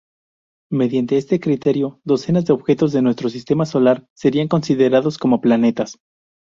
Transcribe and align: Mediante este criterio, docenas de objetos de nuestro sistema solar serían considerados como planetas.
Mediante 0.71 1.15
este 1.17 1.39
criterio, 1.39 1.99
docenas 2.03 2.45
de 2.47 2.53
objetos 2.53 2.91
de 2.91 3.03
nuestro 3.03 3.29
sistema 3.29 3.67
solar 3.67 4.07
serían 4.15 4.47
considerados 4.47 5.19
como 5.19 5.41
planetas. 5.41 5.99